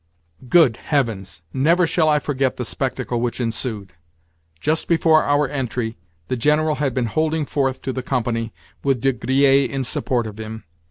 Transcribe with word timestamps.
Good 0.49 0.77
heavens! 0.77 1.43
Never 1.53 1.85
shall 1.85 2.09
I 2.09 2.17
forget 2.17 2.57
the 2.57 2.65
spectacle 2.65 3.21
which 3.21 3.39
ensued! 3.39 3.93
Just 4.59 4.87
before 4.87 5.23
our 5.23 5.47
entry, 5.47 5.95
the 6.27 6.35
General 6.35 6.73
had 6.77 6.95
been 6.95 7.05
holding 7.05 7.45
forth 7.45 7.83
to 7.83 7.93
the 7.93 8.01
company, 8.01 8.51
with 8.83 8.99
De 9.01 9.13
Griers 9.13 9.69
in 9.69 9.83
support 9.83 10.25
of 10.25 10.39
him. 10.39 10.63